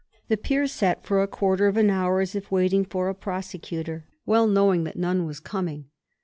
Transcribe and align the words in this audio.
The 0.29 0.35
Peers 0.37 0.71
sat 0.71 1.05
for 1.05 1.21
a 1.21 1.27
quarter 1.27 1.67
of 1.67 1.77
an 1.77 1.91
hour 1.91 2.21
as 2.21 2.33
if 2.33 2.49
waiting 2.51 2.85
for 2.85 3.07
a 3.07 3.13
prosecutor, 3.13 4.03
well 4.25 4.47
knowing 4.47 4.83
that 4.85 4.97
none 4.97 5.27
was 5.27 5.39
coming. 5.39 5.89